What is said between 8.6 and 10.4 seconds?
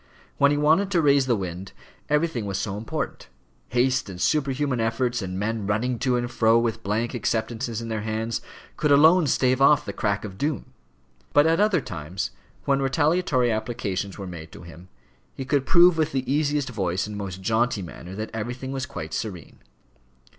could alone stave off the crack of